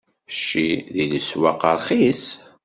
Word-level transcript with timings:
Cci 0.35 0.67
di 0.93 1.03
leswaq 1.11 1.61
ṛxis. 1.77 2.23